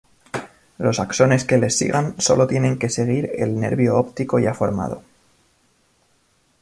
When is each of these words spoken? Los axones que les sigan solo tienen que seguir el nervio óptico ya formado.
Los 0.85 0.99
axones 1.03 1.45
que 1.45 1.59
les 1.59 1.77
sigan 1.77 2.19
solo 2.19 2.47
tienen 2.47 2.79
que 2.79 2.89
seguir 2.89 3.29
el 3.37 3.59
nervio 3.59 3.97
óptico 3.99 4.39
ya 4.39 4.55
formado. 4.55 5.03